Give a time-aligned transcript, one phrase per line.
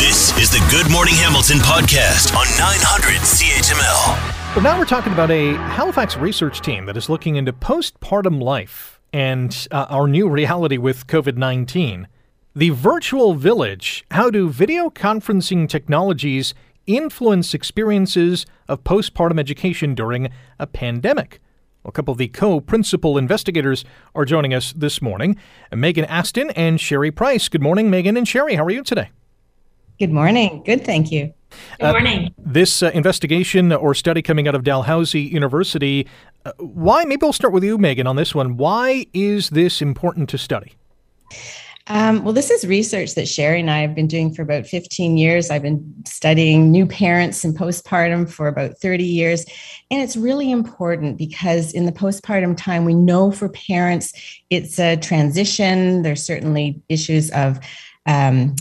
[0.00, 4.54] This is the Good Morning Hamilton podcast on 900 CHML.
[4.54, 8.98] But now we're talking about a Halifax research team that is looking into postpartum life
[9.12, 12.08] and uh, our new reality with COVID 19.
[12.56, 14.06] The virtual village.
[14.10, 16.54] How do video conferencing technologies
[16.86, 21.42] influence experiences of postpartum education during a pandemic?
[21.84, 25.36] A couple of the co principal investigators are joining us this morning
[25.70, 27.50] Megan Aston and Sheri Price.
[27.50, 28.56] Good morning, Megan and Sheri.
[28.56, 29.10] How are you today?
[30.00, 30.62] Good morning.
[30.64, 31.34] Good, thank you.
[31.78, 32.28] Good morning.
[32.28, 36.08] Uh, this uh, investigation or study coming out of Dalhousie University,
[36.46, 37.04] uh, why?
[37.04, 38.56] Maybe I'll start with you, Megan, on this one.
[38.56, 40.72] Why is this important to study?
[41.88, 45.18] Um, well, this is research that Sheri and I have been doing for about 15
[45.18, 45.50] years.
[45.50, 49.44] I've been studying new parents and postpartum for about 30 years.
[49.90, 54.14] And it's really important because in the postpartum time, we know for parents
[54.48, 56.00] it's a transition.
[56.00, 57.60] There's certainly issues of
[58.06, 58.56] um,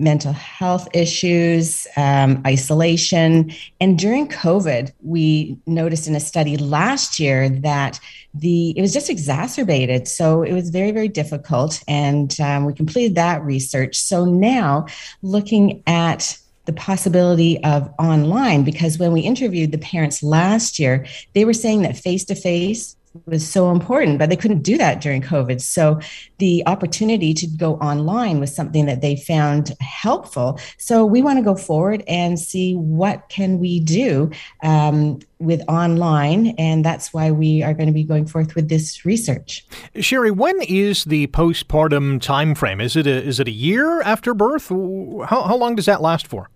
[0.00, 3.52] mental health issues, um, isolation.
[3.80, 8.00] And during COVID, we noticed in a study last year that
[8.34, 10.08] the it was just exacerbated.
[10.08, 11.82] So it was very, very difficult.
[11.86, 13.96] And um, we completed that research.
[13.96, 14.86] So now
[15.22, 21.44] looking at the possibility of online because when we interviewed the parents last year, they
[21.44, 22.96] were saying that face to face
[23.26, 25.60] was so important, but they couldn't do that during COVID.
[25.60, 25.98] So
[26.38, 30.60] the opportunity to go online was something that they found helpful.
[30.78, 34.30] So we want to go forward and see what can we do
[34.62, 39.04] um, with online, and that's why we are going to be going forth with this
[39.04, 39.66] research.
[39.96, 42.80] Sheri, when is the postpartum time frame?
[42.80, 44.68] Is it a, is it a year after birth?
[44.68, 46.48] How, how long does that last for?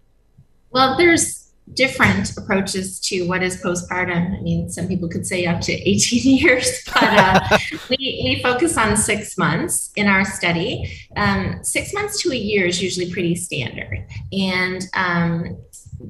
[0.70, 4.38] Well, there's different approaches to what is postpartum.
[4.38, 7.58] I mean, some people could say up to 18 years, but uh,
[7.90, 11.00] we, we, focus on six months in our study.
[11.16, 14.06] Um, six months to a year is usually pretty standard.
[14.32, 15.56] And um,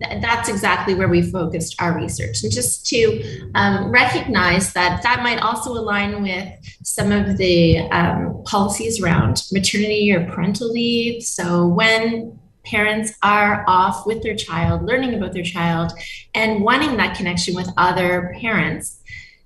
[0.01, 2.43] th- that's exactly where we focused our research.
[2.43, 6.49] And just to um, recognize that that might also align with
[6.83, 11.23] some of the um, policies around maternity or parental leave.
[11.23, 15.93] So when parents are off with their child, learning about their child,
[16.35, 19.01] and wanting that connection with other parents.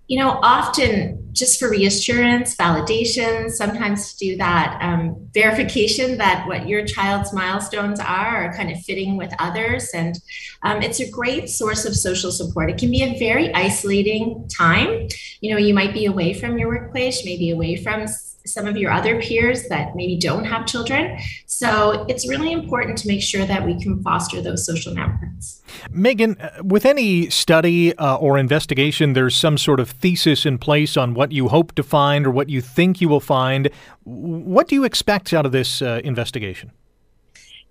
[0.07, 6.69] You know, often just for reassurance, validation, sometimes to do that um, verification that what
[6.69, 9.91] your child's milestones are are kind of fitting with others.
[9.95, 10.19] And
[10.63, 12.71] um, it's a great source of social support.
[12.71, 15.09] It can be a very isolating time.
[15.41, 18.07] You know, you might be away from your workplace, maybe away from
[18.49, 21.19] some of your other peers that maybe don't have children.
[21.47, 25.63] So it's really important to make sure that we can foster those social networks.
[25.91, 30.97] Megan, uh, with any study uh, or investigation, there's some sort of thesis in place
[30.97, 33.71] on what you hope to find or what you think you will find.
[34.05, 36.73] What do you expect out of this uh, investigation?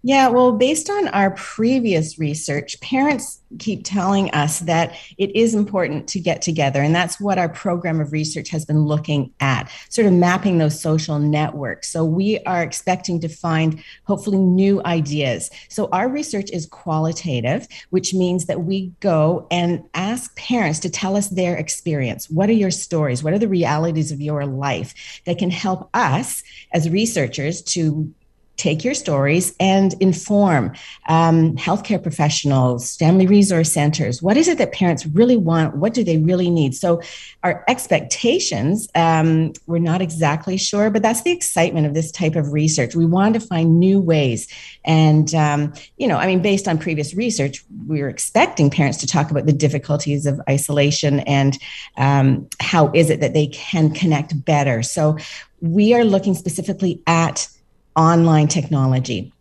[0.03, 6.07] Yeah, well, based on our previous research, parents keep telling us that it is important
[6.09, 6.81] to get together.
[6.81, 10.79] And that's what our program of research has been looking at, sort of mapping those
[10.79, 11.89] social networks.
[11.89, 15.49] So we are expecting to find hopefully new ideas.
[15.67, 21.17] So our research is qualitative, which means that we go and ask parents to tell
[21.17, 22.29] us their experience.
[22.29, 23.23] What are your stories?
[23.23, 24.93] What are the realities of your life
[25.25, 28.13] that can help us as researchers to
[28.57, 30.73] take your stories and inform
[31.07, 34.21] um, healthcare professionals, family resource centers.
[34.21, 35.77] What is it that parents really want?
[35.77, 36.75] What do they really need?
[36.75, 37.01] So,
[37.43, 42.51] our expectations, um, we're not exactly sure, but that's the excitement of this type of
[42.51, 42.95] research.
[42.95, 44.47] We want to find new ways.
[44.83, 49.07] And, um, you know, I mean, based on previous research, we were expecting parents to
[49.07, 51.57] talk about the difficulties of isolation and
[51.97, 54.81] um, how is it that they can connect better.
[54.81, 55.17] So,
[55.59, 57.49] we are looking specifically at
[57.97, 59.33] online technology.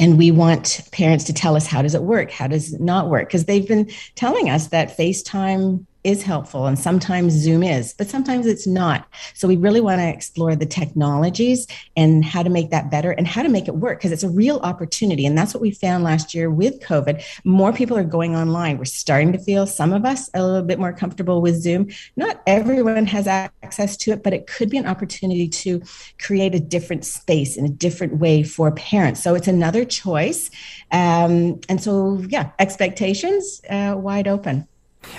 [0.00, 2.30] And we want parents to tell us how does it work?
[2.30, 3.28] How does it not work?
[3.28, 8.46] Because they've been telling us that facetime is helpful and sometimes Zoom is, but sometimes
[8.46, 9.06] it's not.
[9.34, 11.66] So we really want to explore the technologies
[11.98, 14.30] and how to make that better and how to make it work because it's a
[14.30, 15.26] real opportunity.
[15.26, 17.22] And that's what we found last year with COVID.
[17.44, 18.78] More people are going online.
[18.78, 21.90] We're starting to feel some of us a little bit more comfortable with Zoom.
[22.16, 25.82] Not everyone has access to it, but it could be an opportunity to
[26.18, 29.22] create a different space in a different way for parents.
[29.22, 30.50] So it's another choice.
[30.90, 34.66] Um, and so, yeah, expectations uh, wide open.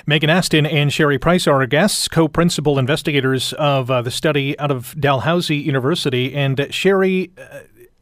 [0.05, 4.57] Megan Aston and Sheri Price are our guests, co principal investigators of uh, the study
[4.59, 6.33] out of Dalhousie University.
[6.33, 7.59] And uh, Sheri, uh,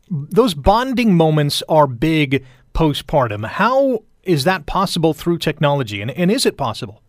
[0.09, 3.45] those bonding moments are big postpartum.
[3.45, 6.01] How is that possible through technology?
[6.01, 7.01] And, and is it possible?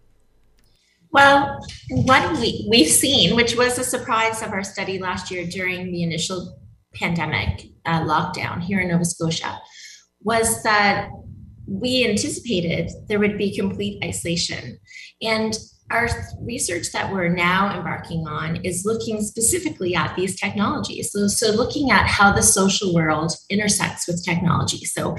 [1.10, 1.58] Well,
[1.90, 6.02] what we, we've seen, which was a surprise of our study last year during the
[6.02, 6.58] initial
[6.94, 9.58] pandemic uh, lockdown here in Nova Scotia,
[10.22, 11.08] was that
[11.69, 14.79] we anticipated there would be complete isolation.
[15.23, 15.56] And
[15.91, 16.09] our
[16.41, 21.11] research that we're now embarking on is looking specifically at these technologies.
[21.12, 24.85] So, so looking at how the social world intersects with technology.
[24.85, 25.17] So,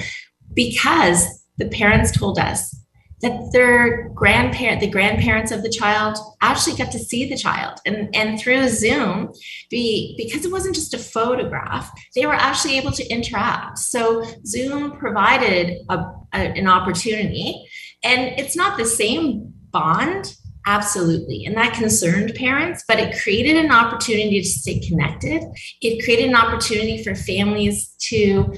[0.53, 1.25] because
[1.57, 2.75] the parents told us
[3.21, 8.13] that their grandparent, the grandparents of the child, actually got to see the child, and
[8.15, 9.31] and through Zoom,
[9.69, 13.79] be because it wasn't just a photograph, they were actually able to interact.
[13.79, 15.97] So Zoom provided a,
[16.33, 17.65] a, an opportunity,
[18.03, 20.35] and it's not the same bond
[20.65, 21.45] Absolutely.
[21.45, 25.43] And that concerned parents, but it created an opportunity to stay connected.
[25.81, 28.53] It created an opportunity for families to,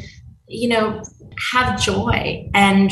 [0.47, 1.01] you know,
[1.53, 2.91] have joy and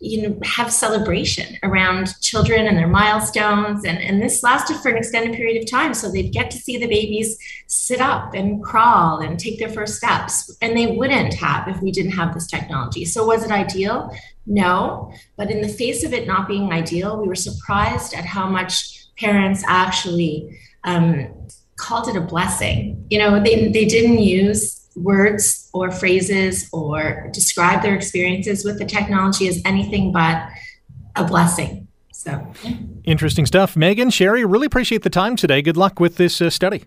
[0.00, 3.84] you know have celebration around children and their milestones.
[3.84, 5.94] And, and this lasted for an extended period of time.
[5.94, 9.96] So they'd get to see the babies sit up and crawl and take their first
[9.96, 10.56] steps.
[10.62, 13.04] And they wouldn't have if we didn't have this technology.
[13.04, 14.14] So was it ideal?
[14.46, 15.12] No.
[15.36, 19.06] But in the face of it not being ideal we were surprised at how much
[19.16, 21.28] parents actually um,
[21.76, 23.04] called it a blessing.
[23.10, 28.84] You know they, they didn't use words or phrases or describe their experiences with the
[28.84, 30.48] technology as anything but
[31.16, 31.88] a blessing.
[32.12, 32.72] So, yeah.
[33.04, 33.76] interesting stuff.
[33.76, 35.62] Megan, Sheri, really appreciate the time today.
[35.62, 36.84] Good luck with this uh, study.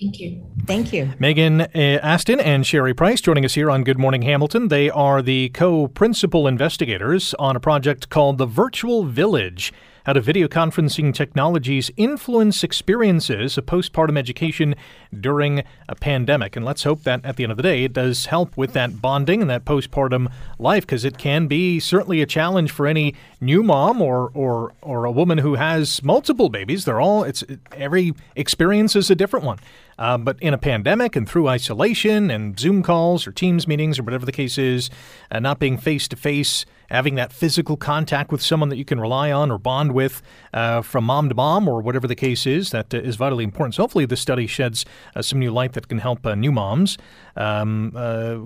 [0.00, 0.44] Thank you.
[0.66, 1.12] Thank you.
[1.18, 4.68] Megan uh, Aston and Sheri Price joining us here on Good Morning Hamilton.
[4.68, 9.72] They are the co principal investigators on a project called The Virtual Village
[10.04, 14.74] how do video conferencing technologies influence experiences of postpartum education
[15.18, 16.56] during a pandemic?
[16.56, 19.00] And let's hope that at the end of the day, it does help with that
[19.00, 23.14] bonding and that postpartum life because it can be certainly a challenge for any
[23.44, 26.84] new mom or, or, or a woman who has multiple babies.
[26.84, 29.58] They're all, it's every experience is a different one.
[29.98, 34.02] Uh, but in a pandemic and through isolation and Zoom calls or Teams meetings or
[34.02, 34.90] whatever the case is,
[35.30, 39.00] uh, not being face to face, having that physical contact with someone that you can
[39.00, 42.70] rely on or bond with uh, from mom to mom or whatever the case is,
[42.70, 43.74] that uh, is vitally important.
[43.74, 46.98] So hopefully, this study sheds uh, some new light that can help new moms
[47.36, 47.90] um,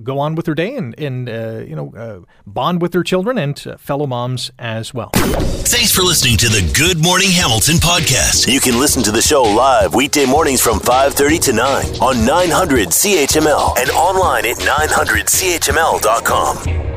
[0.05, 1.29] go on with their day and, and
[1.69, 4.51] you know bond with their children and fellow moms
[4.89, 5.11] as well.
[5.13, 8.53] Thanks for listening to the Good Morning Hamilton podcast.
[8.53, 12.89] You can listen to the show live weekday mornings from 5:30 to 9 on 900
[12.91, 16.88] CHML and online at 900CHML.com.